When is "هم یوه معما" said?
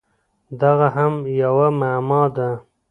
0.95-2.23